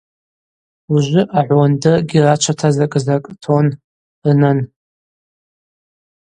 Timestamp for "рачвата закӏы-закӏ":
2.25-3.29